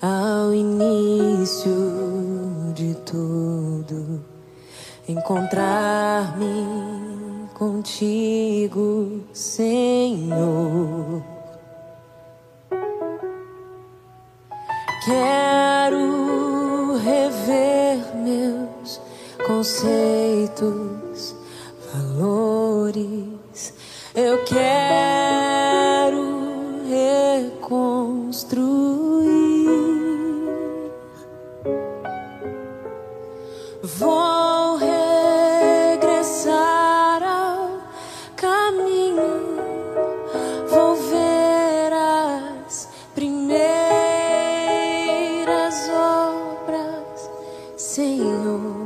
[0.00, 1.72] ao início
[2.74, 4.24] de tudo,
[5.08, 6.66] encontrar-me
[7.54, 11.22] contigo, Senhor.
[15.04, 19.00] Quero rever meus
[19.46, 21.34] conceitos,
[21.92, 23.74] valores.
[24.14, 25.17] Eu quero
[47.98, 48.77] Senhor.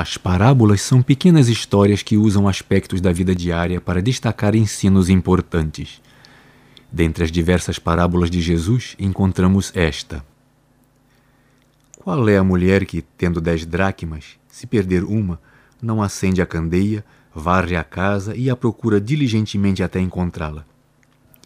[0.00, 6.00] As parábolas são pequenas histórias que usam aspectos da vida diária para destacar ensinos importantes.
[6.90, 10.24] Dentre as diversas parábolas de Jesus, encontramos esta.
[11.98, 15.38] Qual é a mulher que, tendo dez dracmas, se perder uma,
[15.82, 17.04] não acende a candeia,
[17.34, 20.64] varre a casa e a procura diligentemente até encontrá-la?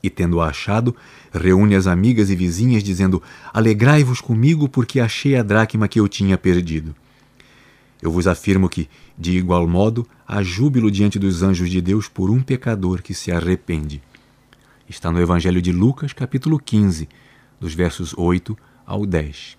[0.01, 0.95] E, tendo-a achado,
[1.33, 3.21] reúne as amigas e vizinhas, dizendo:
[3.53, 6.95] Alegrai-vos comigo, porque achei a dracma que eu tinha perdido.
[8.05, 8.87] Eu vos afirmo que,
[9.17, 13.33] de igual modo, há júbilo diante dos anjos de Deus por um pecador que se
[13.33, 14.03] arrepende.
[14.87, 17.09] Está no Evangelho de Lucas, capítulo 15,
[17.59, 18.55] dos versos 8
[18.85, 19.57] ao 10.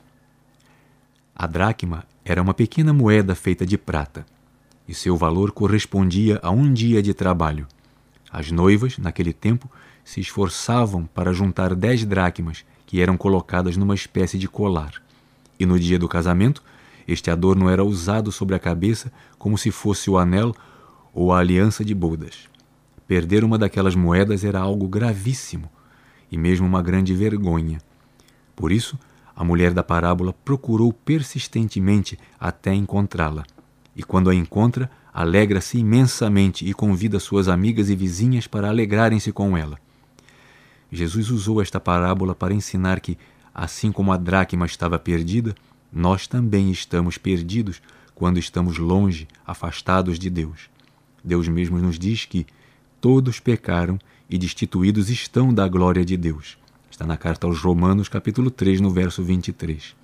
[1.36, 4.24] A dracma era uma pequena moeda feita de prata,
[4.88, 7.68] e seu valor correspondia a um dia de trabalho.
[8.32, 9.72] As noivas, naquele tempo,
[10.04, 15.02] se esforçavam para juntar dez dracmas, que eram colocadas numa espécie de colar.
[15.60, 16.62] E no dia do casamento,
[17.08, 20.54] este adorno era usado sobre a cabeça como se fosse o anel
[21.14, 22.50] ou a aliança de bodas.
[23.08, 25.70] Perder uma daquelas moedas era algo gravíssimo
[26.32, 27.80] e mesmo uma grande vergonha.
[28.56, 28.98] Por isso,
[29.36, 33.44] a mulher da parábola procurou persistentemente até encontrá-la.
[33.96, 39.56] E quando a encontra, alegra-se imensamente e convida suas amigas e vizinhas para alegrarem-se com
[39.56, 39.78] ela.
[40.92, 43.18] Jesus usou esta parábola para ensinar que,
[43.54, 45.56] assim como a dracma estava perdida,
[45.96, 47.82] nós também estamos perdidos
[48.14, 50.70] quando estamos longe, afastados de Deus.
[51.24, 52.46] Deus mesmo nos diz que
[53.00, 53.98] todos pecaram
[54.30, 56.58] e destituídos estão da glória de Deus.
[56.92, 59.96] Está na carta aos Romanos, capítulo 3, no verso 23.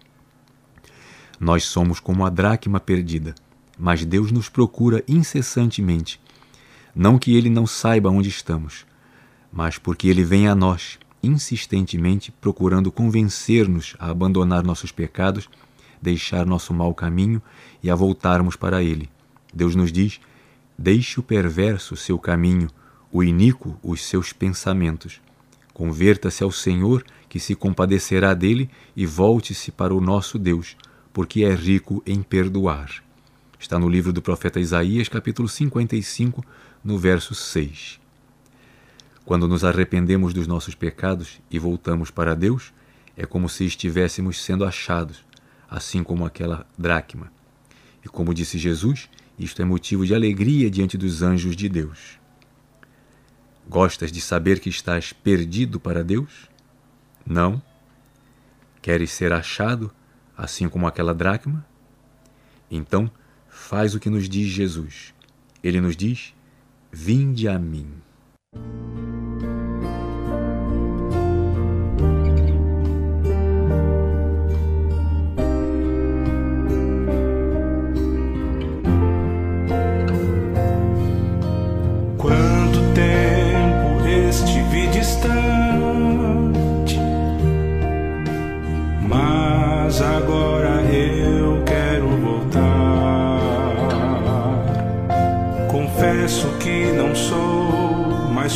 [1.37, 3.35] Nós somos como a dracma perdida,
[3.77, 6.21] mas Deus nos procura incessantemente.
[6.95, 8.85] Não que ele não saiba onde estamos,
[9.51, 15.49] mas porque ele vem a nós insistentemente procurando convencer-nos a abandonar nossos pecados
[16.01, 17.41] deixar nosso mau caminho
[17.83, 19.09] e a voltarmos para ele.
[19.53, 20.19] Deus nos diz:
[20.77, 22.69] deixe o perverso seu caminho,
[23.11, 25.21] o iníquo os seus pensamentos.
[25.73, 30.75] Converta-se ao Senhor, que se compadecerá dele, e volte-se para o nosso Deus,
[31.13, 33.03] porque é rico em perdoar.
[33.59, 36.43] Está no livro do profeta Isaías, capítulo 55,
[36.83, 37.99] no verso 6.
[39.23, 42.73] Quando nos arrependemos dos nossos pecados e voltamos para Deus,
[43.15, 45.23] é como se estivéssemos sendo achados,
[45.71, 47.31] assim como aquela dracma.
[48.03, 49.09] E como disse Jesus,
[49.39, 52.19] isto é motivo de alegria diante dos anjos de Deus.
[53.69, 56.49] Gostas de saber que estás perdido para Deus?
[57.25, 57.63] Não?
[58.81, 59.89] Queres ser achado,
[60.35, 61.65] assim como aquela dracma?
[62.69, 63.09] Então,
[63.47, 65.13] faz o que nos diz Jesus.
[65.63, 66.33] Ele nos diz:
[66.91, 67.87] Vinde a mim.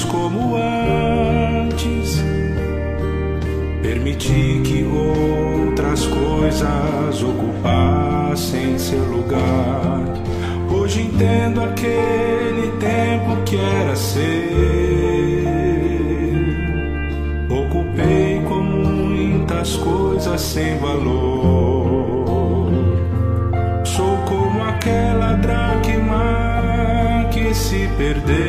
[0.04, 2.24] Como antes.
[3.82, 10.04] Permiti que outras coisas ocupassem seu lugar.
[10.70, 14.26] Hoje entendo aquele tempo que era seu.
[17.50, 22.72] Ocupei com muitas coisas sem valor.
[23.86, 26.36] Sou como aquela dracma
[27.56, 28.45] se perdeu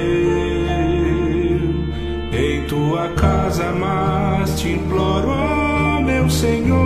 [6.36, 6.76] Senhor,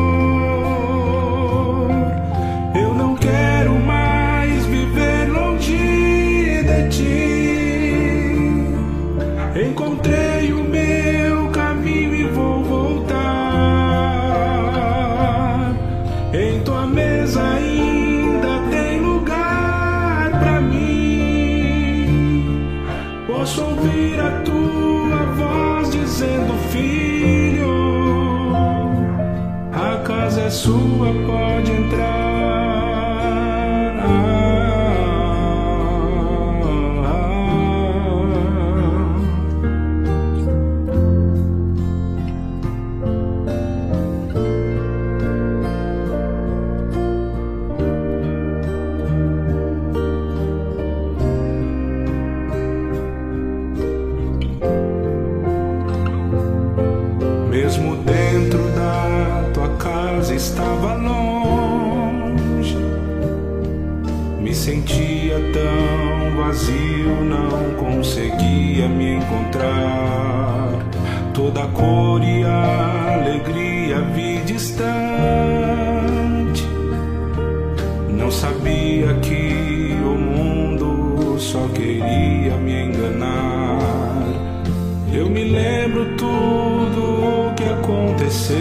[2.73, 8.31] eu não quero mais viver longe de ti.
[9.69, 11.00] Encontrei o meu
[66.51, 70.73] vazio não conseguia me encontrar.
[71.33, 74.91] Toda cor e alegria vi distante.
[78.11, 83.79] Não sabia que o mundo só queria me enganar.
[85.13, 88.59] Eu me lembro tudo o que aconteceu.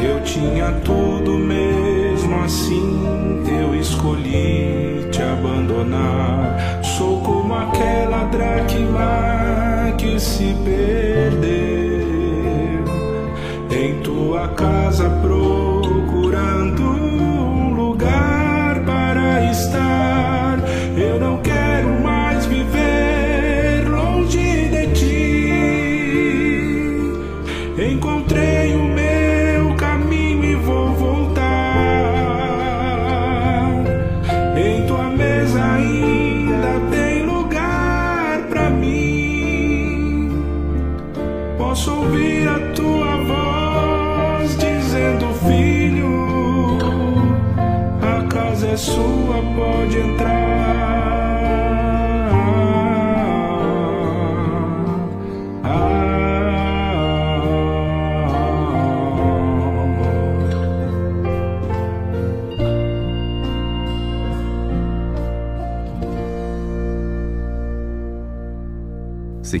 [0.00, 2.91] Eu tinha tudo mesmo assim.
[4.02, 4.51] Escolhi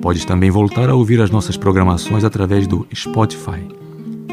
[0.00, 3.66] Podes também voltar a ouvir as nossas programações através do Spotify.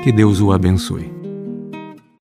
[0.03, 1.22] Que Deus o abençoe.